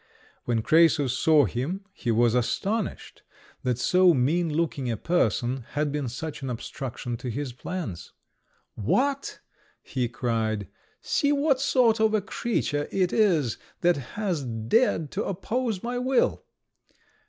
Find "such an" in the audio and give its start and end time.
6.09-6.49